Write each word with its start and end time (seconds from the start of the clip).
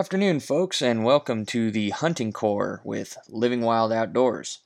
Afternoon, 0.00 0.40
folks, 0.40 0.80
and 0.80 1.04
welcome 1.04 1.44
to 1.44 1.70
the 1.70 1.90
Hunting 1.90 2.32
Corps 2.32 2.80
with 2.84 3.18
Living 3.28 3.60
Wild 3.60 3.92
Outdoors. 3.92 4.60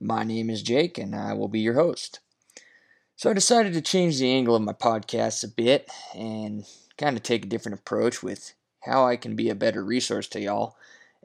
My 0.00 0.22
name 0.22 0.48
is 0.48 0.62
Jake, 0.62 0.98
and 0.98 1.16
I 1.16 1.32
will 1.32 1.48
be 1.48 1.58
your 1.58 1.74
host. 1.74 2.20
So, 3.16 3.28
I 3.28 3.32
decided 3.32 3.72
to 3.72 3.80
change 3.80 4.20
the 4.20 4.30
angle 4.30 4.54
of 4.54 4.62
my 4.62 4.72
podcast 4.72 5.42
a 5.42 5.48
bit 5.48 5.90
and 6.14 6.64
kind 6.96 7.16
of 7.16 7.24
take 7.24 7.44
a 7.44 7.48
different 7.48 7.80
approach 7.80 8.22
with 8.22 8.54
how 8.82 9.04
I 9.04 9.16
can 9.16 9.34
be 9.34 9.50
a 9.50 9.56
better 9.56 9.84
resource 9.84 10.28
to 10.28 10.40
y'all 10.40 10.76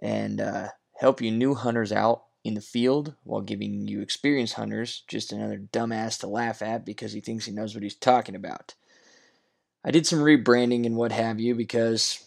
and 0.02 0.42
uh, 0.42 0.70
help 0.98 1.22
you 1.22 1.30
new 1.30 1.54
hunters 1.54 1.92
out 1.92 2.24
in 2.44 2.56
the 2.56 2.60
field 2.60 3.14
while 3.24 3.42
giving 3.42 3.88
you 3.88 4.02
experienced 4.02 4.56
hunters 4.56 5.04
just 5.08 5.32
another 5.32 5.60
dumbass 5.60 6.20
to 6.22 6.28
laugh 6.28 6.64
at 6.64 6.86
because 6.88 7.14
he 7.14 7.22
thinks 7.22 7.46
he 7.46 7.52
knows 7.52 7.76
what 7.76 7.84
he's 7.84 7.94
talking 7.94 8.34
about. 8.34 8.74
I 9.86 9.92
did 9.92 10.08
some 10.08 10.22
rebranding 10.22 10.88
and 10.88 10.96
what 10.96 11.12
have 11.12 11.40
you 11.40 11.54
because 11.54 12.20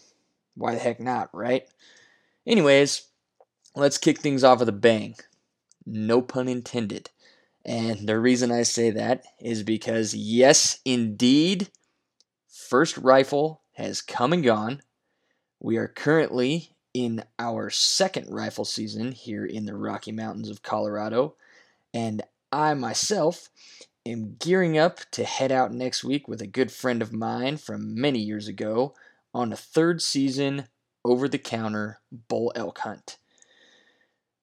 why 0.57 0.73
the 0.73 0.79
heck 0.79 0.99
not, 0.99 1.29
right? 1.33 1.63
Anyways, 2.45 3.07
let's 3.75 3.97
kick 3.97 4.19
things 4.19 4.43
off 4.43 4.59
with 4.59 4.69
a 4.69 4.73
bang. 4.73 5.15
No 5.85 6.21
pun 6.21 6.47
intended. 6.47 7.09
And 7.63 8.07
the 8.07 8.19
reason 8.19 8.51
I 8.51 8.63
say 8.63 8.89
that 8.91 9.25
is 9.39 9.63
because, 9.63 10.13
yes, 10.13 10.79
indeed, 10.85 11.69
first 12.47 12.97
rifle 12.97 13.61
has 13.73 14.01
come 14.01 14.33
and 14.33 14.43
gone. 14.43 14.81
We 15.59 15.77
are 15.77 15.87
currently 15.87 16.71
in 16.93 17.23
our 17.37 17.69
second 17.69 18.27
rifle 18.33 18.65
season 18.65 19.11
here 19.11 19.45
in 19.45 19.65
the 19.65 19.75
Rocky 19.75 20.11
Mountains 20.11 20.49
of 20.49 20.63
Colorado, 20.63 21.35
and 21.93 22.23
I 22.51 22.73
myself 22.73 23.49
am 24.05 24.37
gearing 24.39 24.77
up 24.77 24.99
to 25.11 25.23
head 25.25 25.51
out 25.51 25.73
next 25.73 26.03
week 26.03 26.27
with 26.27 26.41
a 26.41 26.47
good 26.47 26.71
friend 26.71 27.01
of 27.01 27.13
mine 27.13 27.57
from 27.57 27.99
many 27.99 28.19
years 28.19 28.47
ago 28.47 28.95
on 29.33 29.51
a 29.51 29.57
third 29.57 30.01
season 30.01 30.67
over 31.03 31.27
the 31.27 31.37
counter 31.37 31.99
bull 32.11 32.51
elk 32.55 32.79
hunt. 32.79 33.17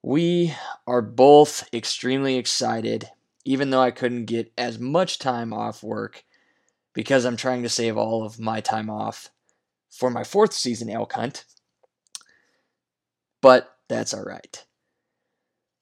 We 0.02 0.54
are 0.86 1.02
both 1.02 1.68
extremely 1.72 2.36
excited, 2.36 3.08
even 3.44 3.70
though 3.70 3.80
I 3.80 3.90
couldn't 3.90 4.26
get 4.26 4.52
as 4.58 4.78
much 4.78 5.18
time 5.18 5.52
off 5.52 5.82
work 5.82 6.24
because 6.92 7.24
I'm 7.24 7.36
trying 7.36 7.62
to 7.62 7.68
save 7.68 7.96
all 7.96 8.24
of 8.24 8.38
my 8.38 8.60
time 8.60 8.90
off 8.90 9.30
for 9.90 10.10
my 10.10 10.24
fourth 10.24 10.52
season 10.52 10.90
elk 10.90 11.12
hunt 11.14 11.44
but 13.44 13.76
that's 13.90 14.14
all 14.14 14.22
right. 14.22 14.64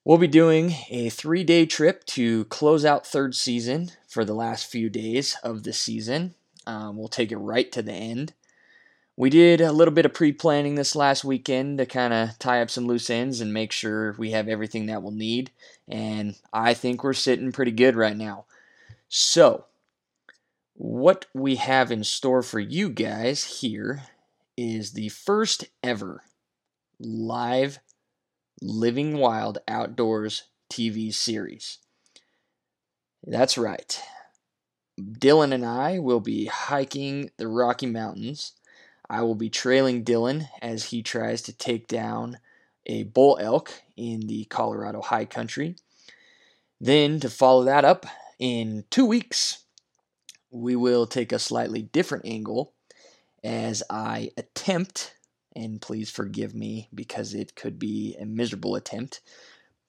We'll 0.05 0.19
be 0.19 0.27
doing 0.27 0.75
a 0.91 1.11
three 1.11 1.45
day 1.45 1.65
trip 1.65 2.05
to 2.07 2.45
close 2.47 2.85
out 2.85 3.07
third 3.07 3.37
season 3.37 3.91
for 4.09 4.25
the 4.25 4.35
last 4.35 4.67
few 4.67 4.91
days 4.91 5.37
of 5.45 5.63
the 5.63 5.73
season. 5.73 6.35
Um, 6.67 6.97
we'll 6.97 7.07
take 7.07 7.31
it 7.31 7.37
right 7.37 7.71
to 7.71 7.81
the 7.81 7.93
end. 7.93 8.35
We 9.17 9.29
did 9.29 9.61
a 9.61 9.73
little 9.73 9.93
bit 9.93 10.07
of 10.07 10.15
pre 10.15 10.33
planning 10.33 10.75
this 10.75 10.97
last 10.97 11.25
weekend 11.25 11.79
to 11.79 11.87
kind 11.87 12.15
of 12.15 12.39
tie 12.39 12.63
up 12.63 12.71
some 12.71 12.87
loose 12.87 13.11
ends 13.11 13.41
and 13.41 13.53
make 13.53 13.71
sure 13.71 14.15
we 14.19 14.31
have 14.31 14.49
everything 14.49 14.87
that 14.87 15.03
we'll 15.03 15.13
need. 15.13 15.51
And 15.89 16.37
I 16.53 16.73
think 16.75 17.05
we're 17.05 17.13
sitting 17.13 17.53
pretty 17.53 17.73
good 17.73 17.95
right 17.95 18.17
now. 18.17 18.47
So, 19.09 19.67
what 20.75 21.27
we 21.35 21.57
have 21.57 21.93
in 21.93 22.05
store 22.05 22.43
for 22.43 22.59
you 22.59 22.89
guys 22.89 23.61
here 23.61 24.05
is 24.57 24.93
the 24.93 25.11
first 25.11 25.67
ever 25.83 26.23
live 26.99 27.79
Living 28.63 29.19
Wild 29.19 29.59
Outdoors 29.69 30.45
TV 30.73 31.13
series. 31.13 31.79
That's 33.25 33.59
right. 33.59 34.01
Dylan 34.99 35.53
and 35.53 35.65
I 35.65 35.99
will 35.99 36.21
be 36.21 36.47
hiking 36.47 37.31
the 37.37 37.49
Rocky 37.49 37.87
Mountains. 37.87 38.53
I 39.09 39.23
will 39.23 39.35
be 39.35 39.51
trailing 39.51 40.05
Dylan 40.05 40.49
as 40.61 40.85
he 40.85 41.03
tries 41.03 41.43
to 41.43 41.53
take 41.53 41.87
down 41.87 42.39
a 42.87 43.05
bull 43.05 43.39
elk 43.41 43.73
in 43.97 44.27
the 44.27 44.45
Colorado 44.47 45.01
high 45.01 45.25
country. 45.25 45.77
Then, 46.81 47.21
to 47.21 47.31
follow 47.31 47.65
that 47.65 47.85
up, 47.85 48.07
in 48.39 48.85
two 48.91 49.07
weeks, 49.07 49.65
we 50.51 50.75
will 50.75 51.07
take 51.07 51.33
a 51.33 51.39
slightly 51.39 51.83
different 51.83 52.27
angle 52.27 52.73
as 53.45 53.83
I 53.89 54.31
attempt 54.37 55.15
and 55.55 55.81
please 55.81 56.11
forgive 56.11 56.55
me 56.55 56.89
because 56.95 57.35
it 57.35 57.55
could 57.55 57.79
be 57.79 58.17
a 58.19 58.25
miserable 58.25 58.75
attempt, 58.75 59.21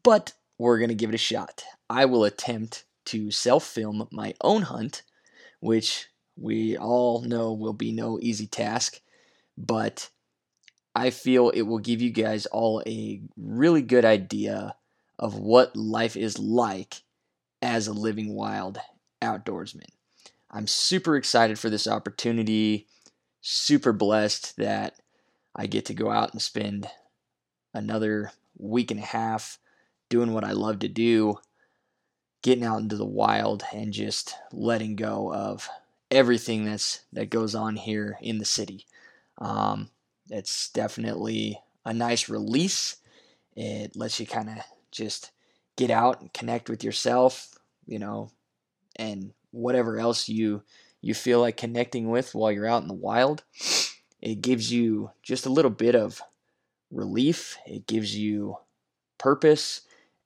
but 0.04 0.34
we're 0.58 0.78
going 0.78 0.90
to 0.90 0.96
give 0.96 1.10
it 1.10 1.16
a 1.16 1.20
shot. 1.20 1.64
I 1.90 2.06
will 2.06 2.24
attempt 2.24 2.86
to 3.06 3.32
self 3.32 3.66
film 3.66 4.08
my 4.12 4.34
own 4.42 4.64
hunt, 4.64 5.04
which 5.60 6.08
we 6.36 6.78
all 6.78 7.22
know 7.22 7.54
will 7.54 7.74
be 7.74 7.92
no 7.92 8.20
easy 8.22 8.48
task, 8.48 9.02
but 9.58 10.10
I 10.96 11.10
feel 11.10 11.50
it 11.50 11.64
will 11.64 11.80
give 11.80 12.02
you 12.02 12.12
guys 12.12 12.46
all 12.48 12.82
a 12.86 13.22
really 13.38 13.82
good 13.82 14.06
idea 14.06 14.76
of 15.18 15.36
what 15.36 15.76
life 15.76 16.16
is 16.16 16.40
like 16.40 17.04
as 17.62 17.88
a 17.88 17.94
living 17.94 18.34
wild 18.34 18.80
outdoorsman. 19.22 19.90
I'm 20.52 20.68
super 20.68 21.16
excited 21.16 21.58
for 21.58 21.70
this 21.70 21.88
opportunity, 21.88 22.88
super 23.42 23.94
blessed 23.94 24.58
that 24.58 24.96
I 25.56 25.68
get 25.68 25.86
to 25.86 25.94
go 25.94 26.12
out 26.12 26.34
and 26.34 26.42
spend 26.42 26.88
another 27.74 28.32
week 28.58 28.92
and 28.92 29.00
a 29.00 29.04
half 29.04 29.58
doing 30.10 30.34
what 30.34 30.44
I 30.44 30.52
love 30.52 30.80
to 30.80 30.88
do, 30.88 31.38
getting 32.44 32.64
out 32.64 32.82
into 32.82 32.98
the 32.98 33.06
wild 33.06 33.64
and 33.74 33.94
just 33.94 34.36
letting 34.52 34.96
go 34.96 35.34
of 35.34 35.70
everything 36.14 36.66
that's 36.66 37.02
that 37.12 37.30
goes 37.30 37.56
on 37.56 37.76
here 37.76 38.18
in 38.22 38.38
the 38.38 38.46
city. 38.46 38.86
Um, 39.40 39.90
it's 40.30 40.70
definitely 40.70 41.60
a 41.86 41.94
nice 41.94 42.30
release. 42.30 42.98
It 43.56 43.96
lets 43.96 44.20
you 44.20 44.26
kind 44.26 44.50
of 44.50 44.58
just 44.92 45.32
get 45.76 45.90
out 45.92 46.22
and 46.22 46.34
connect 46.34 46.70
with 46.70 46.84
yourself, 46.84 47.56
you 47.86 48.00
know, 48.00 48.32
and 48.96 49.34
whatever 49.52 50.00
else 50.00 50.30
you 50.30 50.64
you 51.02 51.14
feel 51.14 51.42
like 51.42 51.58
connecting 51.58 52.10
with 52.10 52.34
while 52.34 52.52
you're 52.52 52.68
out 52.68 52.82
in 52.82 52.88
the 52.88 52.94
wild. 52.94 53.44
It 54.22 54.42
gives 54.42 54.72
you 54.72 55.12
just 55.22 55.46
a 55.46 55.52
little 55.52 55.72
bit 55.72 55.96
of 55.96 56.22
relief. 56.92 57.58
It 57.66 57.88
gives 57.88 58.16
you 58.16 58.58
purpose, 59.18 59.82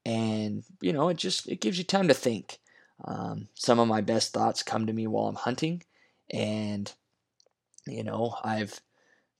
and 0.05 0.63
you 0.81 0.93
know, 0.93 1.09
it 1.09 1.17
just 1.17 1.47
it 1.47 1.61
gives 1.61 1.77
you 1.77 1.83
time 1.83 2.07
to 2.07 2.13
think. 2.13 2.59
Um, 3.05 3.47
some 3.53 3.79
of 3.79 3.87
my 3.87 4.01
best 4.01 4.33
thoughts 4.33 4.63
come 4.63 4.87
to 4.87 4.93
me 4.93 5.07
while 5.07 5.27
I'm 5.27 5.35
hunting, 5.35 5.83
and 6.31 6.91
you 7.85 8.03
know, 8.03 8.35
I've 8.43 8.81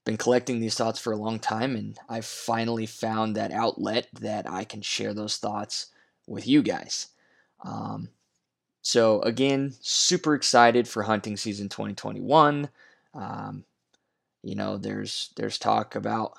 been 0.04 0.16
collecting 0.16 0.60
these 0.60 0.74
thoughts 0.74 0.98
for 0.98 1.12
a 1.12 1.16
long 1.16 1.38
time, 1.38 1.76
and 1.76 1.98
I've 2.08 2.24
finally 2.24 2.86
found 2.86 3.36
that 3.36 3.52
outlet 3.52 4.08
that 4.20 4.50
I 4.50 4.64
can 4.64 4.80
share 4.80 5.12
those 5.12 5.36
thoughts 5.36 5.86
with 6.26 6.46
you 6.46 6.62
guys. 6.62 7.08
Um, 7.64 8.08
so 8.82 9.20
again, 9.22 9.74
super 9.80 10.34
excited 10.34 10.88
for 10.88 11.02
hunting 11.02 11.36
season 11.36 11.68
2021. 11.68 12.68
Um, 13.14 13.64
you 14.42 14.54
know, 14.54 14.78
there's 14.78 15.30
there's 15.36 15.58
talk 15.58 15.94
about 15.94 16.32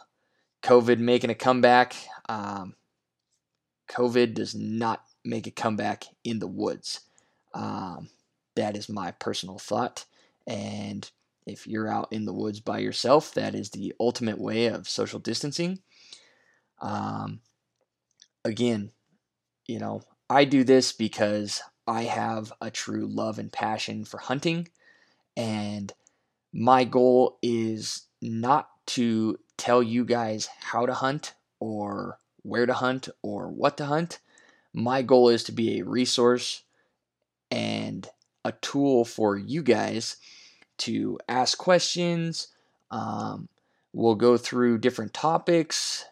COVID 0.63 0.99
making 0.99 1.29
a 1.29 1.35
comeback. 1.35 1.95
Um, 2.27 2.75
COVID 3.89 4.33
does 4.33 4.55
not 4.55 5.03
make 5.25 5.47
a 5.47 5.51
comeback 5.51 6.05
in 6.23 6.39
the 6.39 6.47
woods. 6.47 7.01
Um, 7.53 8.09
that 8.55 8.75
is 8.75 8.89
my 8.89 9.11
personal 9.11 9.57
thought. 9.57 10.05
And 10.47 11.09
if 11.45 11.67
you're 11.67 11.87
out 11.87 12.11
in 12.11 12.25
the 12.25 12.33
woods 12.33 12.59
by 12.59 12.79
yourself, 12.79 13.33
that 13.33 13.55
is 13.55 13.69
the 13.69 13.93
ultimate 13.99 14.39
way 14.39 14.67
of 14.67 14.89
social 14.89 15.19
distancing. 15.19 15.79
Um, 16.81 17.41
again, 18.45 18.91
you 19.67 19.79
know, 19.79 20.01
I 20.29 20.45
do 20.45 20.63
this 20.63 20.91
because 20.91 21.61
I 21.87 22.03
have 22.03 22.53
a 22.61 22.69
true 22.69 23.07
love 23.07 23.39
and 23.39 23.51
passion 23.51 24.05
for 24.05 24.19
hunting. 24.19 24.67
And 25.35 25.91
my 26.53 26.83
goal 26.83 27.37
is 27.41 28.07
not 28.21 28.69
to 28.87 29.39
tell 29.57 29.81
you 29.81 30.05
guys 30.05 30.49
how 30.61 30.85
to 30.85 30.93
hunt 30.93 31.33
or 31.59 32.19
where 32.41 32.65
to 32.65 32.73
hunt 32.73 33.09
or 33.21 33.47
what 33.49 33.77
to 33.77 33.85
hunt. 33.85 34.19
My 34.73 35.01
goal 35.01 35.29
is 35.29 35.43
to 35.45 35.51
be 35.51 35.79
a 35.79 35.85
resource 35.85 36.63
and 37.51 38.07
a 38.45 38.51
tool 38.53 39.05
for 39.05 39.37
you 39.37 39.61
guys 39.63 40.17
to 40.77 41.19
ask 41.27 41.57
questions. 41.57 42.47
Um, 42.91 43.49
we'll 43.93 44.15
go 44.15 44.37
through 44.37 44.79
different 44.79 45.13
topics, 45.13 46.05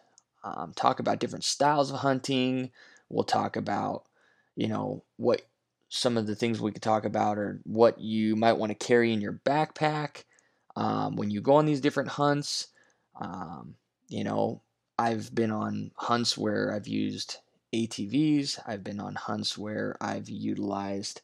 um, 0.44 0.72
talk 0.74 1.00
about 1.00 1.18
different 1.18 1.44
styles 1.44 1.90
of 1.90 1.98
hunting. 1.98 2.70
We'll 3.08 3.24
talk 3.24 3.56
about, 3.56 4.04
you 4.56 4.68
know, 4.68 5.02
what 5.16 5.42
some 5.88 6.16
of 6.16 6.26
the 6.26 6.34
things 6.34 6.60
we 6.60 6.70
could 6.70 6.82
talk 6.82 7.04
about 7.04 7.38
or 7.38 7.60
what 7.64 7.98
you 7.98 8.36
might 8.36 8.58
want 8.58 8.70
to 8.70 8.86
carry 8.86 9.12
in 9.12 9.20
your 9.20 9.40
backpack 9.44 10.24
um, 10.76 11.16
when 11.16 11.30
you 11.30 11.40
go 11.40 11.54
on 11.54 11.66
these 11.66 11.80
different 11.80 12.10
hunts. 12.10 12.68
Um, 13.20 13.74
you 14.08 14.22
know, 14.22 14.60
I've 14.98 15.34
been 15.34 15.50
on 15.50 15.92
hunts 15.96 16.36
where 16.36 16.72
I've 16.72 16.88
used 16.88 17.38
ATVs. 17.72 18.60
I've 18.66 18.84
been 18.84 19.00
on 19.00 19.14
hunts 19.14 19.56
where 19.56 19.96
I've 20.00 20.28
utilized 20.28 21.20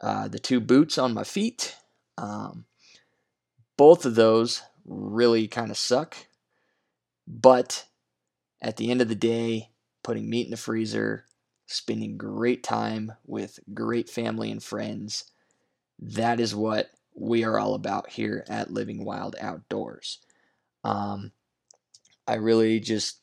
uh, 0.00 0.28
the 0.28 0.38
two 0.38 0.60
boots 0.60 0.98
on 0.98 1.14
my 1.14 1.24
feet. 1.24 1.76
Um, 2.18 2.66
both 3.76 4.04
of 4.04 4.14
those 4.14 4.62
really 4.84 5.48
kind 5.48 5.70
of 5.70 5.78
suck. 5.78 6.16
But 7.26 7.86
at 8.60 8.76
the 8.76 8.90
end 8.90 9.00
of 9.00 9.08
the 9.08 9.14
day, 9.14 9.70
putting 10.02 10.28
meat 10.28 10.46
in 10.46 10.50
the 10.50 10.56
freezer, 10.56 11.26
spending 11.66 12.16
great 12.16 12.62
time 12.62 13.12
with 13.24 13.60
great 13.72 14.10
family 14.10 14.50
and 14.50 14.62
friends, 14.62 15.24
that 15.98 16.40
is 16.40 16.54
what 16.54 16.90
we 17.14 17.44
are 17.44 17.58
all 17.58 17.74
about 17.74 18.10
here 18.10 18.44
at 18.48 18.72
Living 18.72 19.04
Wild 19.04 19.36
Outdoors. 19.40 20.18
Um, 20.82 21.32
I 22.26 22.34
really 22.34 22.80
just 22.80 23.21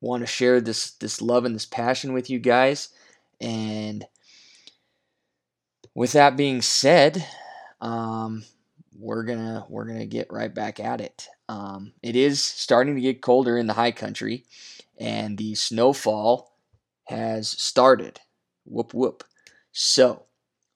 want 0.00 0.22
to 0.22 0.26
share 0.26 0.60
this 0.60 0.92
this 0.92 1.20
love 1.20 1.44
and 1.44 1.54
this 1.54 1.66
passion 1.66 2.12
with 2.12 2.30
you 2.30 2.38
guys. 2.38 2.90
And 3.40 4.06
with 5.94 6.12
that 6.12 6.36
being 6.36 6.62
said, 6.62 7.24
um, 7.80 8.44
we're 8.98 9.24
gonna 9.24 9.64
we're 9.68 9.86
gonna 9.86 10.06
get 10.06 10.32
right 10.32 10.54
back 10.54 10.80
at 10.80 11.00
it. 11.00 11.28
Um, 11.48 11.92
it 12.02 12.16
is 12.16 12.42
starting 12.42 12.94
to 12.94 13.00
get 13.00 13.22
colder 13.22 13.56
in 13.56 13.66
the 13.66 13.74
high 13.74 13.92
country, 13.92 14.44
and 14.98 15.38
the 15.38 15.54
snowfall 15.54 16.52
has 17.06 17.48
started. 17.48 18.20
Whoop 18.64 18.92
whoop. 18.92 19.24
So 19.72 20.24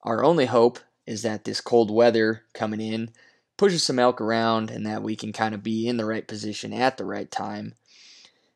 our 0.02 0.24
only 0.24 0.46
hope 0.46 0.78
is 1.06 1.22
that 1.22 1.44
this 1.44 1.60
cold 1.60 1.90
weather 1.90 2.44
coming 2.54 2.80
in 2.80 3.10
pushes 3.56 3.82
some 3.82 3.98
elk 3.98 4.20
around 4.20 4.70
and 4.70 4.86
that 4.86 5.02
we 5.02 5.14
can 5.14 5.32
kind 5.32 5.54
of 5.54 5.62
be 5.62 5.86
in 5.86 5.96
the 5.96 6.04
right 6.04 6.26
position 6.26 6.72
at 6.72 6.96
the 6.96 7.04
right 7.04 7.30
time. 7.30 7.74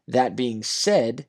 That 0.08 0.36
being 0.36 0.62
said, 0.62 1.26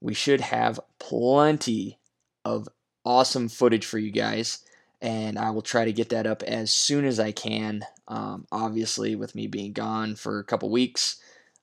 we 0.00 0.14
should 0.14 0.40
have 0.40 0.80
plenty 0.98 1.98
of 2.44 2.68
awesome 3.04 3.48
footage 3.48 3.86
for 3.86 3.98
you 3.98 4.10
guys, 4.10 4.64
and 5.00 5.38
I 5.38 5.50
will 5.50 5.62
try 5.62 5.84
to 5.84 5.92
get 5.92 6.08
that 6.10 6.26
up 6.26 6.42
as 6.42 6.70
soon 6.72 7.04
as 7.04 7.20
I 7.20 7.32
can. 7.32 7.84
Um, 8.08 8.46
obviously, 8.50 9.14
with 9.14 9.34
me 9.34 9.46
being 9.46 9.72
gone 9.72 10.16
for 10.16 10.38
a 10.38 10.44
couple 10.44 10.70
weeks, 10.70 11.20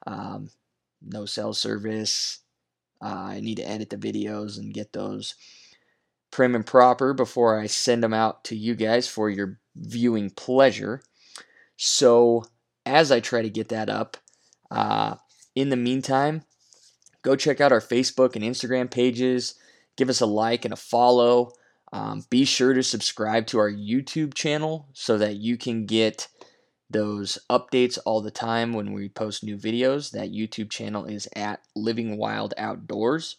um, 0.07 0.49
no 1.01 1.25
cell 1.25 1.53
service. 1.53 2.39
Uh, 3.01 3.27
I 3.31 3.39
need 3.41 3.57
to 3.57 3.69
edit 3.69 3.89
the 3.89 3.97
videos 3.97 4.57
and 4.57 4.73
get 4.73 4.93
those 4.93 5.35
prim 6.31 6.55
and 6.55 6.65
proper 6.65 7.13
before 7.13 7.59
I 7.59 7.67
send 7.67 8.01
them 8.03 8.13
out 8.13 8.43
to 8.45 8.55
you 8.55 8.75
guys 8.75 9.07
for 9.07 9.29
your 9.29 9.59
viewing 9.75 10.29
pleasure. 10.29 11.03
So, 11.75 12.45
as 12.85 13.11
I 13.11 13.19
try 13.19 13.41
to 13.41 13.49
get 13.49 13.69
that 13.69 13.89
up, 13.89 14.17
uh, 14.71 15.15
in 15.55 15.69
the 15.69 15.75
meantime, 15.75 16.43
go 17.23 17.35
check 17.35 17.59
out 17.59 17.71
our 17.71 17.81
Facebook 17.81 18.35
and 18.35 18.43
Instagram 18.43 18.91
pages. 18.91 19.55
Give 19.97 20.09
us 20.09 20.21
a 20.21 20.25
like 20.25 20.65
and 20.65 20.73
a 20.73 20.77
follow. 20.77 21.53
Um, 21.91 22.23
be 22.29 22.45
sure 22.45 22.73
to 22.73 22.83
subscribe 22.83 23.47
to 23.47 23.59
our 23.59 23.71
YouTube 23.71 24.33
channel 24.33 24.87
so 24.93 25.17
that 25.17 25.35
you 25.35 25.57
can 25.57 25.85
get 25.85 26.27
those 26.89 27.37
updates 27.49 27.97
all 28.05 28.21
the 28.21 28.31
time 28.31 28.73
when 28.73 28.93
we 28.93 29.09
post 29.09 29.43
new 29.43 29.57
videos. 29.57 30.11
That 30.11 30.31
YouTube 30.31 30.69
channel 30.69 31.05
is 31.05 31.27
at 31.35 31.61
Living 31.75 32.17
Wild 32.17 32.53
Outdoors. 32.57 33.37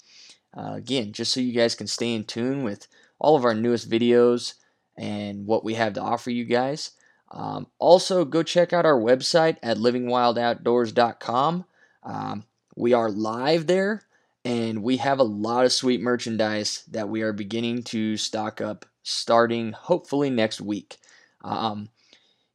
Uh, 0.56 0.74
again, 0.74 1.12
just 1.12 1.32
so 1.32 1.40
you 1.40 1.52
guys 1.52 1.74
can 1.74 1.86
stay 1.86 2.14
in 2.14 2.24
tune 2.24 2.62
with 2.62 2.86
all 3.18 3.36
of 3.36 3.44
our 3.44 3.54
newest 3.54 3.90
videos 3.90 4.54
and 4.96 5.46
what 5.46 5.64
we 5.64 5.74
have 5.74 5.94
to 5.94 6.00
offer 6.00 6.30
you 6.30 6.44
guys. 6.44 6.92
Um, 7.30 7.66
also, 7.80 8.24
go 8.24 8.44
check 8.44 8.72
out 8.72 8.86
our 8.86 8.98
website 8.98 9.56
at 9.62 9.78
livingwildoutdoors.com. 9.78 11.64
Um, 12.04 12.44
we 12.76 12.92
are 12.92 13.10
live 13.10 13.66
there, 13.66 14.02
and 14.44 14.82
we 14.82 14.98
have 14.98 15.18
a 15.18 15.24
lot 15.24 15.64
of 15.64 15.72
sweet 15.72 16.00
merchandise 16.00 16.84
that 16.90 17.08
we 17.08 17.22
are 17.22 17.32
beginning 17.32 17.82
to 17.84 18.16
stock 18.16 18.60
up 18.60 18.86
starting 19.02 19.72
hopefully 19.72 20.30
next 20.30 20.60
week. 20.60 20.96
Um, 21.42 21.90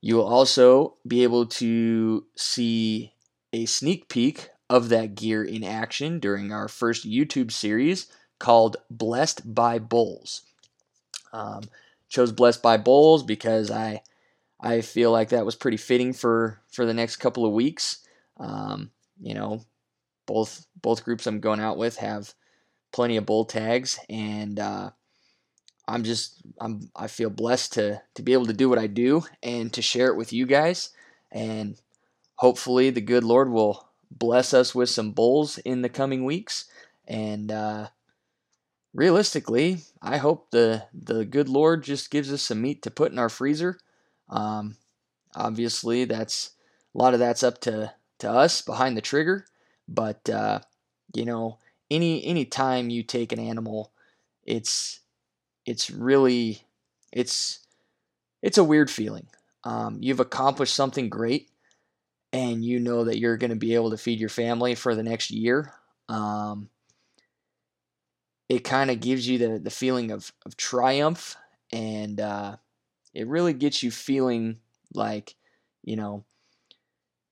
you 0.01 0.16
will 0.16 0.27
also 0.27 0.95
be 1.07 1.24
able 1.24 1.45
to 1.45 2.25
see 2.36 3.13
a 3.54 3.66
sneak 3.66 4.10
peek 4.10 4.50
of 4.69 4.89
that 4.89 5.16
gear 5.16 5.44
in 5.44 5.63
action 5.63 6.19
during 6.19 6.51
our 6.51 6.68
first 6.68 7.10
YouTube 7.10 7.51
series 7.51 8.07
called 8.38 8.77
Blessed 8.89 9.54
by 9.54 9.80
Bulls. 9.80 10.44
Um, 11.33 11.63
chose 12.07 12.31
Blessed 12.31 12.62
by 12.62 12.77
Bulls 12.77 13.24
because 13.24 13.72
I 13.72 14.01
I 14.62 14.81
feel 14.81 15.12
like 15.12 15.30
that 15.30 15.45
was 15.45 15.56
pretty 15.56 15.77
fitting 15.77 16.13
for 16.13 16.60
for 16.72 16.86
the 16.86 16.94
next 16.94 17.18
couple 17.18 17.45
of 17.45 17.54
weeks. 17.54 18.00
Um, 18.38 18.92
you 19.22 19.33
know, 19.33 19.62
both 20.30 20.68
both 20.80 21.04
groups 21.04 21.26
I'm 21.26 21.40
going 21.40 21.60
out 21.60 21.78
with 21.78 21.98
have 21.98 22.36
plenty 22.94 23.18
of 23.18 23.26
bull 23.26 23.46
tags, 23.46 24.00
and 24.08 24.60
uh, 24.60 24.92
I'm 25.88 26.04
just 26.04 26.44
I'm 26.62 26.92
I 26.96 27.08
feel 27.08 27.31
blessed 27.31 27.74
to 27.74 28.02
to 28.14 28.22
be 28.22 28.34
able 28.34 28.46
to 28.46 28.54
do 28.54 28.70
what 28.70 28.78
I 28.78 28.86
do 28.86 29.24
and 29.42 29.74
to 29.74 29.81
share 29.81 30.08
it 30.08 30.16
with 30.16 30.31
you 30.31 30.46
guys, 30.46 30.92
and 31.31 31.81
hopefully 32.36 32.92
the 32.92 33.02
good 33.02 33.24
Lord 33.24 33.50
will 33.50 33.90
bless 34.12 34.54
us 34.54 34.76
with 34.76 34.90
some 34.90 35.14
bulls 35.14 35.58
in 35.58 35.81
the 35.81 35.90
coming 35.90 36.24
weeks. 36.26 36.66
And 37.08 37.52
uh, 37.52 37.88
realistically, 38.94 39.80
I 40.00 40.18
hope 40.18 40.52
the 40.52 40.86
the 40.94 41.25
good 41.25 41.50
Lord 41.50 41.84
just 41.84 42.12
gives 42.12 42.32
us 42.32 42.44
some 42.44 42.62
meat 42.62 42.84
to 42.84 42.92
put 42.92 43.12
in 43.12 43.18
our 43.18 43.30
freezer. 43.30 43.80
Um, 44.30 44.78
obviously, 45.36 46.06
that's 46.06 46.52
a 46.94 47.00
lot 47.00 47.16
of 47.16 47.20
that's 47.20 47.42
up 47.42 47.60
to 47.62 47.94
to 48.20 48.30
us 48.30 48.62
behind 48.62 48.96
the 48.96 49.02
trigger. 49.02 49.48
But 49.89 50.30
uh, 50.30 50.59
you 51.15 51.25
know, 51.25 51.59
any 51.91 52.24
any 52.25 52.45
time 52.45 52.89
you 52.89 53.03
take 53.03 53.31
an 53.31 53.39
animal, 53.39 53.91
it's 54.45 55.01
it's 55.65 55.89
really 55.89 56.63
it's 57.12 57.59
it's 58.41 58.57
a 58.57 58.63
weird 58.63 58.89
feeling. 58.89 59.27
Um, 59.63 59.97
you've 60.01 60.19
accomplished 60.21 60.75
something 60.75 61.09
great, 61.09 61.50
and 62.31 62.63
you 62.63 62.80
know 62.80 63.06
that 63.06 63.19
you're 63.19 63.38
going 63.38 63.51
to 63.51 63.57
be 63.57 63.75
able 63.75 63.91
to 63.91 63.97
feed 63.97 64.19
your 64.19 64.30
family 64.30 64.75
for 64.75 64.95
the 64.95 65.03
next 65.03 65.31
year. 65.31 65.74
Um, 66.07 66.69
it 68.50 68.63
kind 68.63 68.89
of 68.89 69.00
gives 69.00 69.27
you 69.27 69.38
the, 69.38 69.59
the 69.59 69.69
feeling 69.69 70.12
of, 70.12 70.33
of 70.45 70.57
triumph, 70.57 71.36
and 71.71 72.19
uh, 72.19 72.57
it 73.13 73.27
really 73.27 73.53
gets 73.53 73.83
you 73.83 73.91
feeling 73.91 74.59
like, 74.94 75.36
you 75.83 75.95
know, 75.95 76.25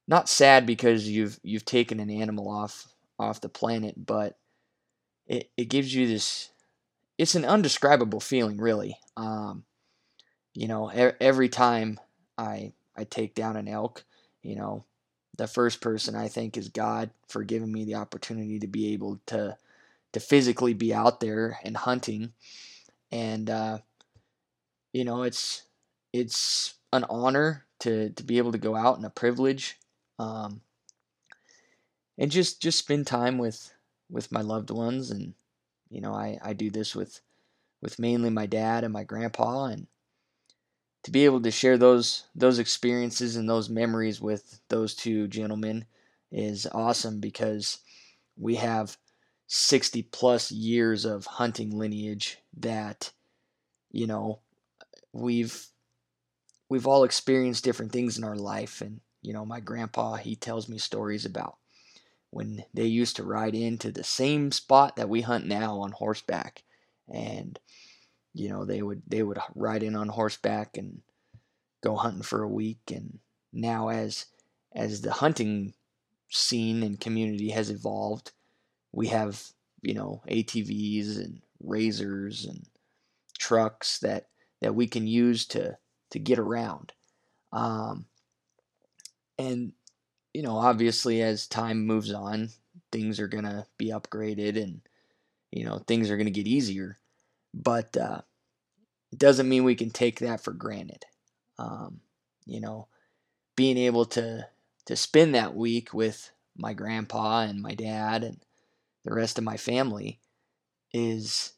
not 0.08 0.30
sad 0.30 0.66
because 0.66 1.08
you've 1.08 1.40
you've 1.44 1.66
taken 1.66 2.00
an 2.00 2.10
animal 2.10 2.50
off 2.50 2.88
off 3.20 3.42
the 3.42 3.50
planet, 3.50 4.06
but 4.06 4.38
it, 5.28 5.50
it 5.58 5.66
gives 5.66 5.94
you 5.94 6.08
this 6.08 6.50
it's 7.18 7.36
an 7.36 7.46
undescribable 7.46 8.20
feeling 8.20 8.58
really. 8.58 8.98
Um, 9.16 9.64
you 10.54 10.68
know, 10.68 10.90
every 10.90 11.50
time 11.50 12.00
I 12.38 12.74
I 12.96 13.04
take 13.04 13.36
down 13.36 13.58
an 13.58 13.68
elk, 13.68 14.04
you 14.42 14.56
know, 14.56 14.86
the 15.38 15.48
first 15.48 15.82
person 15.82 16.16
I 16.16 16.28
think 16.28 16.58
is 16.58 16.70
God 16.70 17.12
for 17.28 17.44
giving 17.44 17.72
me 17.72 17.86
the 17.86 17.96
opportunity 17.96 18.60
to 18.60 18.68
be 18.68 18.94
able 18.94 19.20
to 19.28 19.58
to 20.14 20.20
physically 20.20 20.74
be 20.74 20.94
out 20.94 21.20
there 21.20 21.60
and 21.64 21.78
hunting, 21.78 22.34
and 23.12 23.50
uh, 23.50 23.80
you 24.94 25.04
know 25.04 25.24
it's 25.24 25.64
it's 26.14 26.76
an 26.94 27.06
honor 27.10 27.66
to 27.80 28.10
to 28.12 28.24
be 28.24 28.38
able 28.38 28.52
to 28.52 28.58
go 28.58 28.76
out 28.76 28.98
and 28.98 29.06
a 29.06 29.10
privilege, 29.10 29.78
um, 30.20 30.62
and 32.18 32.32
just 32.32 32.62
just 32.62 32.80
spend 32.80 33.08
time 33.08 33.38
with 33.38 33.74
with 34.10 34.32
my 34.32 34.42
loved 34.42 34.72
ones, 34.72 35.12
and 35.12 35.34
you 35.90 36.02
know 36.02 36.14
I 36.14 36.40
I 36.42 36.54
do 36.54 36.70
this 36.70 36.96
with 36.96 37.22
with 37.82 38.00
mainly 38.00 38.30
my 38.30 38.46
dad 38.46 38.84
and 38.84 38.94
my 38.94 39.04
grandpa 39.04 39.66
and 39.66 39.88
to 41.04 41.12
be 41.12 41.26
able 41.26 41.42
to 41.42 41.52
share 41.52 41.78
those 41.78 42.24
those 42.36 42.60
experiences 42.60 43.36
and 43.36 43.48
those 43.48 43.70
memories 43.70 44.20
with 44.20 44.60
those 44.70 44.94
two 44.94 45.28
gentlemen 45.28 45.86
is 46.32 46.68
awesome 46.74 47.20
because 47.20 47.80
we 48.36 48.56
have 48.56 48.98
60 49.48 50.04
plus 50.04 50.52
years 50.52 51.06
of 51.06 51.26
hunting 51.26 51.78
lineage 51.78 52.40
that 52.58 53.12
you 53.92 54.06
know 54.06 54.40
we've 55.14 55.68
we've 56.70 56.88
all 56.88 57.06
experienced 57.06 57.64
different 57.64 57.92
things 57.92 58.18
in 58.18 58.24
our 58.26 58.36
life 58.36 58.82
and 58.82 59.00
you 59.28 59.34
know 59.34 59.46
my 59.46 59.60
grandpa 59.60 60.16
he 60.16 60.38
tells 60.38 60.70
me 60.70 60.78
stories 60.78 61.26
about 61.26 61.58
when 62.30 62.64
they 62.74 62.86
used 62.86 63.18
to 63.18 63.24
ride 63.24 63.56
into 63.56 63.92
the 63.92 64.04
same 64.04 64.52
spot 64.54 64.96
that 64.96 65.10
we 65.10 65.22
hunt 65.22 65.46
now 65.46 65.80
on 65.80 65.92
horseback. 65.92 66.64
And 67.12 67.60
you 68.34 68.48
know 68.48 68.64
they 68.64 68.82
would 68.82 69.02
they 69.06 69.24
would 69.24 69.40
ride 69.54 69.84
in 69.84 69.98
on 69.98 70.08
horseback 70.08 70.78
and 70.78 71.02
go 71.84 71.98
hunting 71.98 72.24
for 72.24 72.42
a 72.42 72.48
week. 72.48 72.80
And 72.90 73.20
now 73.52 73.90
as 73.90 74.28
as 74.74 75.02
the 75.02 75.12
hunting 75.12 75.74
scene 76.30 76.82
and 76.82 77.00
community 77.00 77.50
has 77.50 77.70
evolved 77.70 78.32
we 78.92 79.08
have 79.08 79.42
you 79.82 79.94
know 79.94 80.22
ATVs 80.30 81.18
and 81.18 81.42
razors 81.62 82.46
and 82.46 82.66
trucks 83.38 84.00
that 84.00 84.28
that 84.62 84.76
we 84.76 84.88
can 84.88 85.06
use 85.06 85.46
to 85.48 85.78
to 86.12 86.20
get 86.20 86.40
around. 86.40 86.94
Um, 87.52 88.06
and 89.38 89.74
you 90.34 90.42
know 90.42 90.58
obviously 90.58 91.22
as 91.22 91.48
time 91.48 91.86
moves 91.86 92.12
on 92.14 92.50
things 92.92 93.20
are 93.20 93.28
gonna 93.28 93.66
be 93.78 93.92
upgraded 93.92 94.62
and 94.62 94.82
you 95.52 95.66
know 95.66 95.80
things 95.80 96.10
are 96.10 96.18
gonna 96.18 96.30
get 96.30 96.48
easier 96.48 96.98
but 97.54 97.96
uh, 97.98 98.22
it 99.12 99.20
doesn't 99.20 99.50
mean 99.50 99.64
we 99.64 99.76
can 99.76 99.90
take 99.90 100.20
that 100.20 100.42
for 100.42 100.54
granted. 100.54 101.06
Um, 101.58 102.02
you 102.46 102.60
know, 102.62 102.88
being 103.56 103.78
able 103.78 104.06
to 104.06 104.48
to 104.86 104.96
spend 104.96 105.36
that 105.36 105.56
week 105.56 105.94
with 105.94 106.32
my 106.56 106.74
grandpa 106.74 107.42
and 107.42 107.62
my 107.62 107.74
dad 107.74 108.24
and 108.24 108.40
the 109.04 109.14
rest 109.14 109.38
of 109.38 109.44
my 109.44 109.58
family 109.58 110.20
is 110.94 111.54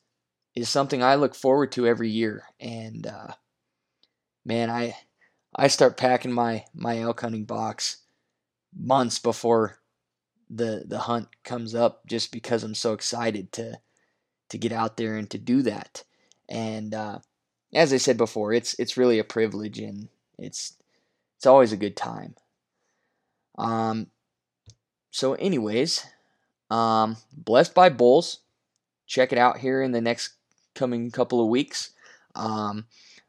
is 0.56 0.70
something 0.70 1.04
I 1.04 1.16
look 1.16 1.36
forward 1.36 1.72
to 1.74 1.88
every 1.88 2.10
year. 2.10 2.44
And 2.60 3.06
uh, 3.08 3.34
man, 4.46 4.70
I 4.70 4.96
I 5.56 5.68
start 5.68 5.98
packing 5.98 6.32
my 6.32 6.66
my 6.74 7.00
elk 7.00 7.22
hunting 7.22 7.46
box 7.46 7.98
months 8.76 9.20
before 9.20 9.80
the 10.50 10.84
the 10.86 11.00
hunt 11.00 11.28
comes 11.44 11.76
up, 11.76 12.06
just 12.08 12.32
because 12.32 12.64
I'm 12.64 12.76
so 12.76 12.94
excited 12.94 13.52
to 13.54 13.80
to 14.50 14.58
get 14.58 14.72
out 14.72 14.98
there 14.98 15.16
and 15.16 15.30
to 15.30 15.38
do 15.38 15.62
that. 15.64 16.04
And 16.48 16.94
uh, 16.94 17.20
as 17.74 17.94
I 17.94 17.98
said 17.98 18.18
before, 18.18 18.54
it's 18.54 18.74
it's 18.80 18.98
really 18.98 19.20
a 19.20 19.24
privilege 19.24 19.80
and 19.80 20.10
it's 20.38 20.74
it's 21.38 21.46
always 21.46 21.72
a 21.72 21.78
good 21.78 21.96
time. 21.96 22.36
Um, 23.58 24.08
so, 25.12 25.34
anyways, 25.34 26.06
um, 26.70 27.18
blessed 27.34 27.74
by 27.74 27.90
bulls. 27.90 28.40
Check 29.08 29.32
it 29.32 29.38
out 29.38 29.58
here 29.58 29.82
in 29.82 29.92
the 29.92 30.02
next 30.02 30.34
coming 30.76 31.10
couple 31.12 31.42
of 31.42 31.48
weeks. 31.48 31.92
Um, 32.36 32.86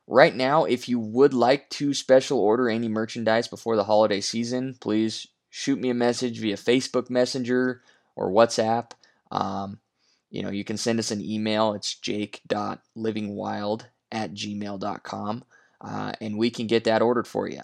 right 0.07 0.35
now, 0.35 0.65
if 0.65 0.89
you 0.89 0.99
would 0.99 1.35
like 1.35 1.69
to 1.71 1.95
special 1.95 2.39
order 2.39 2.69
any 2.69 2.89
merchandise 2.89 3.49
before 3.49 3.77
the 3.77 3.85
holiday 3.85 4.21
season, 4.21 4.77
please 4.81 5.27
shoot 5.51 5.81
me 5.81 5.91
a 5.91 5.95
message 5.95 6.39
via 6.39 6.57
Facebook 6.57 7.11
Messenger 7.11 7.83
or 8.17 8.31
WhatsApp. 8.31 8.93
Um, 9.31 9.79
you 10.31 10.43
know, 10.43 10.51
you 10.51 10.65
can 10.65 10.77
send 10.77 10.99
us 10.99 11.11
an 11.11 11.21
email. 11.21 11.75
It's 11.75 11.95
jake.livingwild 11.95 13.83
at 14.13 14.33
gmail.com, 14.33 15.45
uh, 15.81 16.13
and 16.21 16.39
we 16.39 16.51
can 16.51 16.67
get 16.67 16.85
that 16.85 17.03
ordered 17.03 17.27
for 17.27 17.49
you. 17.49 17.61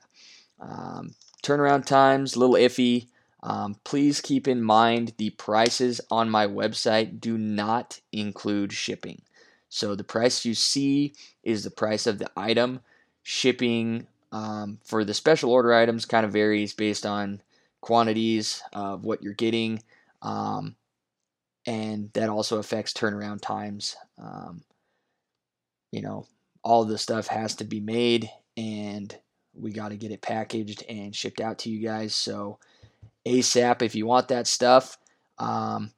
Um, 0.61 1.15
turnaround 1.43 1.87
times, 1.87 2.37
little 2.37 2.57
iffy. 2.57 3.09
Um, 3.43 3.77
please 3.85 4.21
keep 4.21 4.49
in 4.49 4.63
mind 4.63 5.13
the 5.19 5.31
prices 5.31 6.01
on 6.11 6.31
my 6.31 6.47
website 6.47 7.21
do 7.21 7.39
not 7.39 8.01
include 8.11 8.73
shipping. 8.73 9.23
So 9.69 9.95
the 9.95 10.05
price 10.05 10.45
you 10.45 10.55
see 10.55 11.15
is 11.43 11.65
the 11.65 11.71
price 11.71 12.07
of 12.07 12.19
the 12.19 12.31
item. 12.37 12.81
Shipping 13.23 14.07
um, 14.33 14.79
for 14.85 15.05
the 15.05 15.15
special 15.15 15.51
order 15.51 15.75
items 15.75 16.05
kind 16.05 16.25
of 16.25 16.33
varies 16.33 16.75
based 16.75 17.05
on 17.05 17.41
quantities 17.81 18.63
of 18.73 19.05
what 19.05 19.23
you're 19.23 19.35
getting. 19.35 19.83
Um, 20.23 20.77
and 21.67 22.13
that 22.13 22.29
also 22.29 22.59
affects 22.59 22.93
turnaround 22.93 23.41
times. 23.41 23.97
Um, 24.19 24.63
you 25.91 26.03
know, 26.03 26.27
all 26.63 26.85
the 26.85 26.99
stuff 26.99 27.27
has 27.29 27.57
to 27.57 27.65
be 27.65 27.81
made 27.81 28.31
and 28.57 29.17
we 29.55 29.73
got 29.73 29.89
to 29.89 29.97
get 29.97 30.11
it 30.13 30.21
packaged 30.21 30.85
and 30.89 31.15
shipped 31.15 31.41
out 31.41 31.59
to 31.61 31.71
you 31.71 31.87
guys. 31.87 32.15
So, 32.15 32.59
ASAP 33.27 33.83
if 33.83 33.95
you 33.95 34.07
want 34.07 34.29
that 34.29 34.47
stuff. 34.47 34.99
Um, 35.39 35.93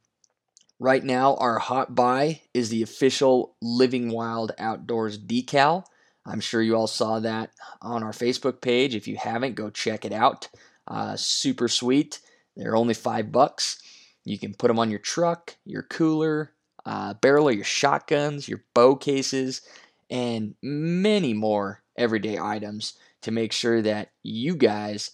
right 0.79 1.03
now, 1.03 1.37
our 1.37 1.59
hot 1.59 1.95
buy 1.95 2.43
is 2.55 2.69
the 2.69 2.83
official 2.83 3.55
Living 3.61 4.11
Wild 4.11 4.53
Outdoors 4.59 5.19
decal. 5.19 5.85
I'm 6.27 6.41
sure 6.41 6.63
you 6.63 6.77
all 6.77 6.87
saw 6.87 7.21
that 7.21 7.51
on 7.81 8.03
our 8.03 8.13
Facebook 8.13 8.61
page. 8.61 8.95
If 8.95 9.09
you 9.09 9.17
haven't, 9.17 9.55
go 9.55 9.71
check 9.71 10.05
it 10.05 10.13
out. 10.13 10.49
Uh, 10.87 11.17
super 11.17 11.69
sweet. 11.69 12.21
They're 12.57 12.77
only 12.77 12.95
five 12.95 13.33
bucks. 13.33 13.81
You 14.25 14.39
can 14.39 14.55
put 14.55 14.69
them 14.69 14.79
on 14.79 14.91
your 14.91 14.99
truck, 14.99 15.57
your 15.65 15.85
cooler, 15.85 16.53
uh, 16.85 17.15
barrel 17.15 17.49
of 17.49 17.55
your 17.55 17.65
shotguns, 17.65 18.49
your 18.49 18.65
bow 18.75 18.95
cases, 18.95 19.63
and 20.11 20.55
many 20.63 21.33
more 21.35 21.83
everyday 21.97 22.39
items 22.39 22.95
to 23.23 23.31
make 23.31 23.53
sure 23.53 23.83
that 23.83 24.11
you 24.23 24.55
guys 24.55 25.11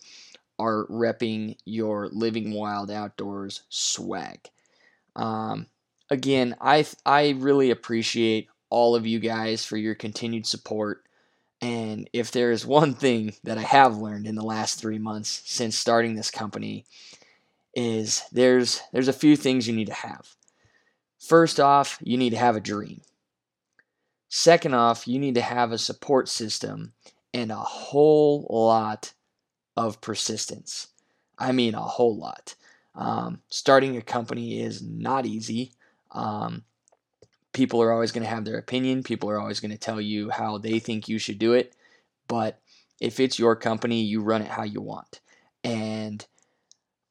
are 0.59 0.87
repping 0.88 1.56
your 1.64 2.09
Living 2.09 2.52
Wild 2.52 2.90
Outdoors 2.90 3.62
swag. 3.68 4.49
Um, 5.16 5.66
again, 6.11 6.56
I 6.61 6.87
I 7.04 7.30
really 7.30 7.71
appreciate 7.71 8.49
all 8.71 8.94
of 8.94 9.06
you 9.06 9.21
guys 9.21 9.64
for 9.64 9.76
your 9.76 9.94
continued 9.94 10.47
support. 10.47 11.04
And 11.61 12.11
if 12.12 12.30
there 12.30 12.50
is 12.50 12.66
one 12.66 12.94
thing 12.94 13.35
that 13.44 13.59
I 13.59 13.62
have 13.62 13.97
learned 13.97 14.26
in 14.26 14.35
the 14.35 14.44
last 14.44 14.78
three 14.78 14.99
months 14.99 15.42
since 15.47 15.76
starting 15.76 16.14
this 16.14 16.30
company, 16.30 16.85
is 17.75 18.23
there's 18.33 18.80
there's 18.92 19.09
a 19.09 19.12
few 19.12 19.37
things 19.37 19.66
you 19.66 19.75
need 19.75 19.87
to 19.87 19.94
have. 19.94 20.37
First 21.18 21.59
off, 21.59 21.99
you 22.02 22.16
need 22.16 22.30
to 22.30 22.37
have 22.37 22.56
a 22.56 22.61
dream. 22.61 23.00
Second 24.28 24.75
off, 24.75 25.06
you 25.06 25.18
need 25.18 25.37
to 25.37 25.40
have 25.40 25.73
a 25.73 25.78
support 25.78 26.28
system 26.28 26.92
and 27.33 27.50
a 27.50 27.56
whole 27.56 28.47
lot 28.50 29.12
of 29.76 30.00
persistence. 30.00 30.88
I 31.38 31.52
mean, 31.52 31.75
a 31.75 31.80
whole 31.80 32.16
lot. 32.16 32.54
Um, 32.94 33.40
starting 33.48 33.96
a 33.96 34.02
company 34.02 34.60
is 34.60 34.82
not 34.82 35.26
easy. 35.26 35.72
Um, 36.12 36.64
people 37.52 37.82
are 37.82 37.92
always 37.92 38.12
going 38.12 38.24
to 38.24 38.30
have 38.30 38.44
their 38.44 38.58
opinion. 38.58 39.02
People 39.02 39.30
are 39.30 39.40
always 39.40 39.60
going 39.60 39.70
to 39.70 39.78
tell 39.78 40.00
you 40.00 40.30
how 40.30 40.58
they 40.58 40.78
think 40.78 41.08
you 41.08 41.18
should 41.18 41.38
do 41.38 41.54
it. 41.54 41.74
But 42.28 42.60
if 43.00 43.20
it's 43.20 43.38
your 43.38 43.56
company, 43.56 44.02
you 44.02 44.20
run 44.20 44.42
it 44.42 44.48
how 44.48 44.62
you 44.62 44.80
want. 44.80 45.20
And 45.62 46.24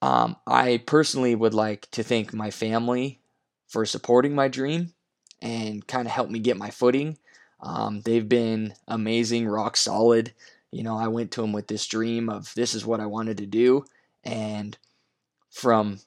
um, 0.01 0.35
I 0.45 0.83
personally 0.85 1.35
would 1.35 1.53
like 1.53 1.89
to 1.91 2.03
thank 2.03 2.33
my 2.33 2.51
family 2.51 3.19
for 3.67 3.85
supporting 3.85 4.35
my 4.35 4.47
dream 4.47 4.93
and 5.41 5.85
kind 5.87 6.07
of 6.07 6.11
help 6.11 6.29
me 6.29 6.39
get 6.39 6.57
my 6.57 6.69
footing. 6.69 7.17
Um, 7.61 8.01
they've 8.01 8.27
been 8.27 8.73
amazing, 8.87 9.47
rock 9.47 9.77
solid. 9.77 10.33
You 10.71 10.83
know, 10.83 10.97
I 10.97 11.07
went 11.07 11.31
to 11.31 11.41
them 11.41 11.53
with 11.53 11.67
this 11.67 11.87
dream 11.87 12.29
of 12.29 12.53
this 12.55 12.73
is 12.73 12.85
what 12.85 12.99
I 12.99 13.05
wanted 13.05 13.37
to 13.37 13.45
do. 13.45 13.85
And 14.23 14.77
from 15.53 15.99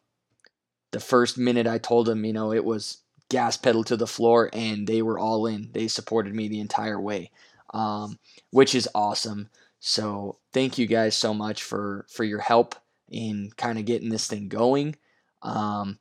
the 0.91 1.01
first 1.01 1.39
minute 1.39 1.67
I 1.67 1.79
told 1.79 2.07
them, 2.07 2.25
you 2.25 2.33
know, 2.33 2.53
it 2.53 2.65
was 2.65 2.99
gas 3.29 3.57
pedal 3.57 3.85
to 3.85 3.97
the 3.97 4.07
floor 4.07 4.51
and 4.53 4.87
they 4.87 5.03
were 5.03 5.19
all 5.19 5.47
in. 5.47 5.71
They 5.73 5.89
supported 5.89 6.35
me 6.35 6.49
the 6.49 6.61
entire 6.61 7.01
way, 7.01 7.31
um, 7.73 8.19
which 8.51 8.75
is 8.75 8.89
awesome. 8.95 9.49
So 9.79 10.39
thank 10.53 10.79
you 10.79 10.87
guys 10.87 11.17
so 11.17 11.33
much 11.33 11.63
for, 11.63 12.07
for 12.09 12.25
your 12.25 12.41
help 12.41 12.75
in 13.09 13.51
kind 13.57 13.79
of 13.79 13.85
getting 13.85 14.09
this 14.09 14.27
thing 14.27 14.49
going. 14.49 14.97
Um, 15.43 16.01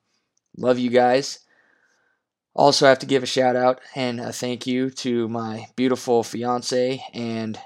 love 0.58 0.80
you 0.80 0.90
guys. 0.90 1.40
Also, 2.56 2.88
have 2.88 3.00
to 3.00 3.06
give 3.06 3.22
a 3.22 3.28
shout 3.28 3.56
out 3.56 3.82
and 3.96 4.20
a 4.20 4.32
thank 4.32 4.66
you 4.66 4.90
to 4.90 5.28
my 5.28 5.68
beautiful 5.76 6.24
fiance 6.24 7.04
and 7.14 7.60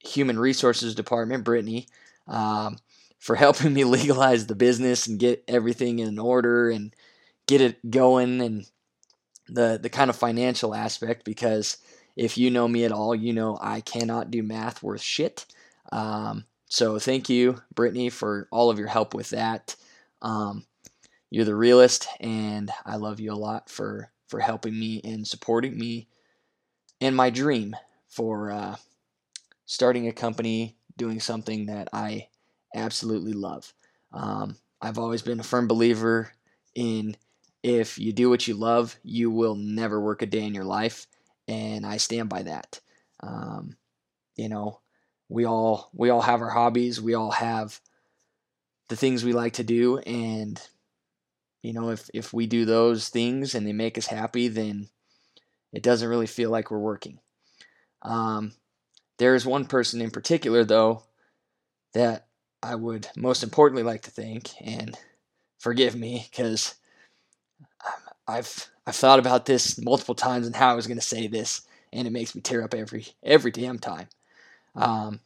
human 0.00 0.38
resources 0.38 0.94
department, 0.94 1.44
Brittany, 1.44 1.86
um, 2.26 2.76
for 3.22 3.36
helping 3.36 3.72
me 3.72 3.84
legalize 3.98 4.48
the 4.48 4.54
business 4.56 5.06
and 5.06 5.18
get 5.18 5.44
everything 5.46 6.00
in 6.00 6.18
order 6.18 6.68
and 6.70 6.92
get 7.46 7.60
it 7.60 7.88
going 7.88 8.40
and 8.40 8.66
the 9.48 9.78
the 9.80 9.88
kind 9.88 10.10
of 10.10 10.16
financial 10.16 10.74
aspect. 10.74 11.24
Because 11.24 11.78
if 12.16 12.36
you 12.36 12.50
know 12.50 12.66
me 12.66 12.84
at 12.84 12.90
all, 12.92 13.14
you 13.14 13.32
know 13.32 13.56
I 13.60 13.80
cannot 13.80 14.32
do 14.32 14.42
math 14.42 14.82
worth 14.82 15.00
shit. 15.00 15.46
Um, 15.92 16.46
so 16.68 16.98
thank 16.98 17.28
you, 17.28 17.62
Brittany, 17.72 18.10
for 18.10 18.48
all 18.50 18.70
of 18.70 18.78
your 18.78 18.88
help 18.88 19.14
with 19.14 19.30
that. 19.30 19.76
Um, 20.20 20.66
you're 21.30 21.44
the 21.44 21.54
realist, 21.54 22.08
and 22.18 22.72
I 22.84 22.96
love 22.96 23.20
you 23.20 23.32
a 23.32 23.34
lot 23.34 23.70
for 23.70 24.10
for 24.26 24.40
helping 24.40 24.76
me 24.76 25.00
and 25.04 25.26
supporting 25.28 25.78
me 25.78 26.08
and 27.00 27.14
my 27.14 27.30
dream 27.30 27.76
for 28.08 28.50
uh, 28.50 28.76
starting 29.64 30.08
a 30.08 30.12
company, 30.12 30.76
doing 30.96 31.20
something 31.20 31.66
that 31.66 31.88
I 31.92 32.28
absolutely 32.74 33.32
love. 33.32 33.72
Um, 34.12 34.56
I've 34.80 34.98
always 34.98 35.22
been 35.22 35.40
a 35.40 35.44
firm 35.44 35.68
believer 35.68 36.32
in 36.74 37.16
if 37.62 37.98
you 37.98 38.12
do 38.12 38.28
what 38.28 38.48
you 38.48 38.54
love, 38.54 38.96
you 39.02 39.30
will 39.30 39.54
never 39.54 40.00
work 40.00 40.22
a 40.22 40.26
day 40.26 40.44
in 40.44 40.54
your 40.54 40.64
life, 40.64 41.06
and 41.46 41.86
I 41.86 41.96
stand 41.98 42.28
by 42.28 42.42
that. 42.42 42.80
Um, 43.20 43.76
you 44.36 44.48
know, 44.48 44.80
we 45.28 45.44
all 45.44 45.90
we 45.94 46.10
all 46.10 46.22
have 46.22 46.42
our 46.42 46.50
hobbies, 46.50 47.00
we 47.00 47.14
all 47.14 47.30
have 47.30 47.80
the 48.88 48.96
things 48.96 49.24
we 49.24 49.32
like 49.32 49.54
to 49.54 49.64
do, 49.64 49.98
and 49.98 50.60
you 51.62 51.72
know, 51.72 51.90
if 51.90 52.10
if 52.12 52.32
we 52.32 52.46
do 52.46 52.64
those 52.64 53.08
things 53.08 53.54
and 53.54 53.66
they 53.66 53.72
make 53.72 53.96
us 53.96 54.06
happy, 54.06 54.48
then 54.48 54.88
it 55.72 55.82
doesn't 55.82 56.08
really 56.08 56.26
feel 56.26 56.50
like 56.50 56.70
we're 56.70 56.78
working. 56.78 57.20
Um, 58.02 58.52
there 59.18 59.36
is 59.36 59.46
one 59.46 59.66
person 59.66 60.00
in 60.00 60.10
particular, 60.10 60.64
though, 60.64 61.04
that 61.94 62.26
I 62.62 62.74
would 62.76 63.08
most 63.16 63.42
importantly 63.42 63.82
like 63.82 64.02
to 64.02 64.10
thank, 64.10 64.50
and 64.60 64.96
forgive 65.58 65.96
me 65.96 66.28
because 66.30 66.76
I've 68.26 68.68
I've 68.86 68.96
thought 68.96 69.18
about 69.18 69.46
this 69.46 69.80
multiple 69.80 70.14
times 70.14 70.46
and 70.46 70.54
how 70.56 70.70
I 70.70 70.74
was 70.74 70.86
going 70.86 70.98
to 70.98 71.04
say 71.04 71.26
this, 71.26 71.62
and 71.92 72.06
it 72.06 72.12
makes 72.12 72.34
me 72.34 72.40
tear 72.40 72.62
up 72.62 72.74
every 72.74 73.06
every 73.22 73.50
damn 73.50 73.78
time. 73.78 74.08
Um, 74.74 75.20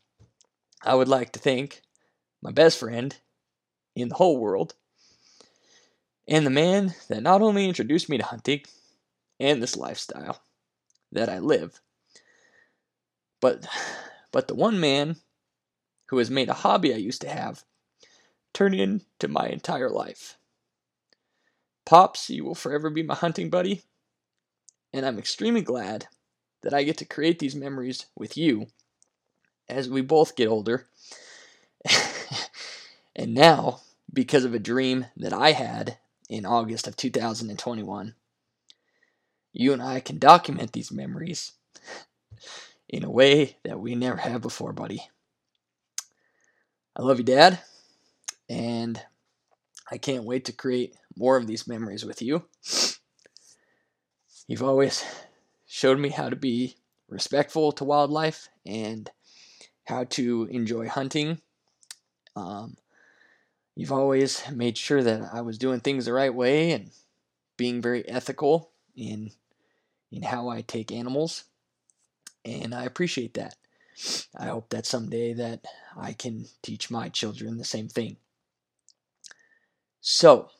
I 0.82 0.94
would 0.94 1.08
like 1.08 1.32
to 1.32 1.38
thank 1.38 1.82
my 2.42 2.50
best 2.50 2.78
friend 2.78 3.16
in 3.94 4.08
the 4.08 4.14
whole 4.14 4.38
world, 4.38 4.74
and 6.26 6.46
the 6.46 6.50
man 6.50 6.94
that 7.08 7.22
not 7.22 7.42
only 7.42 7.66
introduced 7.66 8.08
me 8.08 8.18
to 8.18 8.24
hunting 8.24 8.62
and 9.38 9.62
this 9.62 9.76
lifestyle 9.76 10.42
that 11.12 11.28
I 11.28 11.38
live, 11.38 11.80
but 13.40 13.66
but 14.32 14.48
the 14.48 14.54
one 14.54 14.80
man 14.80 15.16
who 16.06 16.18
has 16.18 16.30
made 16.30 16.48
a 16.48 16.54
hobby 16.54 16.92
I 16.92 16.98
used 16.98 17.20
to 17.22 17.28
have 17.28 17.64
turn 18.56 18.72
into 18.72 19.28
my 19.28 19.48
entire 19.48 19.90
life. 19.90 20.38
Pops, 21.84 22.30
you 22.30 22.42
will 22.42 22.54
forever 22.54 22.88
be 22.88 23.02
my 23.02 23.14
hunting 23.14 23.50
buddy, 23.50 23.82
and 24.94 25.04
I'm 25.04 25.18
extremely 25.18 25.60
glad 25.60 26.08
that 26.62 26.72
I 26.72 26.82
get 26.82 26.96
to 26.98 27.04
create 27.04 27.38
these 27.38 27.54
memories 27.54 28.06
with 28.16 28.36
you 28.36 28.68
as 29.68 29.90
we 29.90 30.00
both 30.00 30.36
get 30.36 30.48
older. 30.48 30.86
and 33.16 33.34
now, 33.34 33.80
because 34.10 34.44
of 34.44 34.54
a 34.54 34.58
dream 34.58 35.06
that 35.18 35.34
I 35.34 35.52
had 35.52 35.98
in 36.30 36.46
August 36.46 36.88
of 36.88 36.96
2021, 36.96 38.14
you 39.52 39.72
and 39.72 39.82
I 39.82 40.00
can 40.00 40.18
document 40.18 40.72
these 40.72 40.90
memories 40.90 41.52
in 42.88 43.04
a 43.04 43.10
way 43.10 43.58
that 43.64 43.80
we 43.80 43.94
never 43.94 44.16
have 44.16 44.40
before, 44.40 44.72
buddy. 44.72 45.10
I 46.96 47.02
love 47.02 47.18
you, 47.18 47.24
Dad, 47.24 47.58
and 48.48 49.02
I 49.90 49.98
can't 49.98 50.24
wait 50.24 50.46
to 50.46 50.52
create 50.52 50.96
more 51.16 51.36
of 51.36 51.46
these 51.46 51.68
memories 51.68 52.04
with 52.06 52.22
you. 52.22 52.44
You've 54.48 54.62
always 54.62 55.04
showed 55.66 55.98
me 55.98 56.08
how 56.08 56.30
to 56.30 56.36
be 56.36 56.76
respectful 57.08 57.72
to 57.72 57.84
wildlife 57.84 58.48
and 58.64 59.10
how 59.84 60.04
to 60.04 60.48
enjoy 60.50 60.88
hunting. 60.88 61.42
Um, 62.34 62.76
you've 63.74 63.92
always 63.92 64.42
made 64.50 64.78
sure 64.78 65.02
that 65.02 65.34
I 65.34 65.42
was 65.42 65.58
doing 65.58 65.80
things 65.80 66.06
the 66.06 66.14
right 66.14 66.34
way 66.34 66.72
and 66.72 66.90
being 67.58 67.82
very 67.82 68.08
ethical 68.08 68.70
in 68.96 69.32
in 70.12 70.22
how 70.22 70.48
I 70.48 70.62
take 70.62 70.92
animals, 70.92 71.44
and 72.44 72.74
I 72.74 72.84
appreciate 72.84 73.34
that. 73.34 73.56
I 74.36 74.46
hope 74.46 74.70
that 74.70 74.86
someday 74.86 75.32
that 75.34 75.64
I 75.96 76.12
can 76.12 76.46
teach 76.62 76.90
my 76.90 77.08
children 77.08 77.56
the 77.56 77.64
same 77.64 77.88
thing. 77.88 78.16
So, 80.00 80.50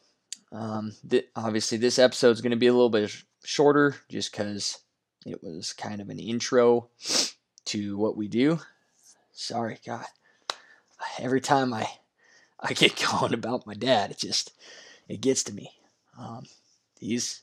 um, 0.53 0.93
th- 1.09 1.29
obviously, 1.37 1.79
this 1.79 1.99
episode 1.99 2.31
is 2.31 2.41
going 2.41 2.51
to 2.51 2.57
be 2.57 2.67
a 2.67 2.73
little 2.73 2.91
bit 2.91 3.15
shorter 3.45 3.97
just 4.09 4.33
because 4.33 4.79
it 5.25 5.43
was 5.43 5.73
kind 5.73 6.01
of 6.01 6.09
an 6.09 6.19
intro 6.19 6.89
to 7.67 7.97
what 7.97 8.17
we 8.17 8.29
do. 8.29 8.61
Sorry, 9.33 9.79
God. 9.85 10.07
Every 11.19 11.41
time 11.41 11.75
I 11.75 11.89
I 12.59 12.73
get 12.73 13.03
going 13.11 13.35
about 13.35 13.67
my 13.67 13.75
dad, 13.75 14.11
it 14.11 14.19
just 14.19 14.53
it 15.09 15.21
gets 15.21 15.43
to 15.45 15.53
me. 15.53 15.71
Um, 16.19 16.45
he's 16.99 17.43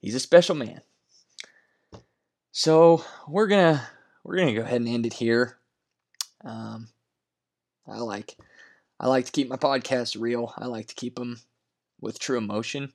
he's 0.00 0.14
a 0.14 0.20
special 0.20 0.54
man. 0.54 0.82
So 2.52 3.04
we're 3.26 3.48
gonna 3.48 3.86
we're 4.24 4.36
gonna 4.36 4.54
go 4.54 4.62
ahead 4.62 4.80
and 4.80 4.88
end 4.88 5.06
it 5.06 5.12
here. 5.12 5.58
Um, 6.42 6.88
I 7.86 7.98
like 7.98 8.36
I 8.98 9.06
like 9.08 9.26
to 9.26 9.32
keep 9.32 9.48
my 9.48 9.56
podcasts 9.56 10.20
real. 10.20 10.52
I 10.56 10.66
like 10.66 10.88
to 10.88 10.94
keep 10.94 11.16
them 11.16 11.40
with 12.00 12.18
true 12.18 12.38
emotion. 12.38 12.92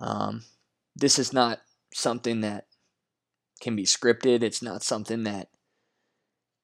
Um, 0.00 0.44
this 0.96 1.18
is 1.18 1.32
not 1.32 1.60
something 1.94 2.40
that 2.40 2.66
can 3.60 3.76
be 3.76 3.84
scripted. 3.84 4.42
It's 4.42 4.62
not 4.62 4.82
something 4.82 5.24
that 5.24 5.48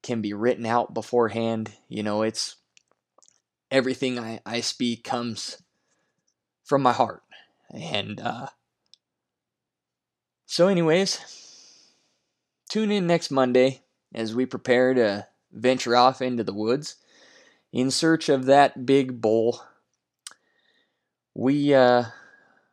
can 0.02 0.20
be 0.20 0.32
written 0.32 0.66
out 0.66 0.94
beforehand. 0.94 1.72
You 1.88 2.02
know, 2.02 2.22
it's 2.22 2.56
everything 3.70 4.18
I, 4.18 4.40
I 4.46 4.60
speak 4.60 5.04
comes 5.04 5.62
from 6.64 6.82
my 6.82 6.92
heart. 6.92 7.22
And 7.70 8.20
uh, 8.20 8.46
so, 10.46 10.68
anyways, 10.68 11.47
tune 12.68 12.90
in 12.90 13.06
next 13.06 13.30
Monday 13.30 13.82
as 14.14 14.34
we 14.34 14.46
prepare 14.46 14.94
to 14.94 15.26
venture 15.52 15.96
off 15.96 16.20
into 16.22 16.44
the 16.44 16.54
woods 16.54 16.96
in 17.72 17.90
search 17.90 18.28
of 18.28 18.46
that 18.46 18.86
big 18.86 19.20
bull. 19.20 19.62
We 21.34 21.74
uh, 21.74 22.04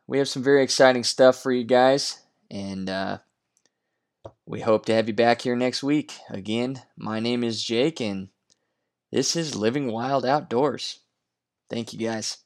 we 0.06 0.18
have 0.18 0.28
some 0.28 0.42
very 0.42 0.62
exciting 0.62 1.04
stuff 1.04 1.42
for 1.42 1.52
you 1.52 1.64
guys, 1.64 2.20
and 2.50 2.88
uh, 2.90 3.18
we 4.44 4.60
hope 4.60 4.86
to 4.86 4.94
have 4.94 5.08
you 5.08 5.14
back 5.14 5.42
here 5.42 5.56
next 5.56 5.82
week. 5.82 6.14
Again, 6.30 6.82
my 6.96 7.20
name 7.20 7.44
is 7.44 7.62
Jake, 7.62 8.00
and 8.00 8.28
this 9.12 9.36
is 9.36 9.54
Living 9.54 9.92
Wild 9.92 10.24
Outdoors. 10.26 11.00
Thank 11.68 11.92
you, 11.92 11.98
guys. 11.98 12.38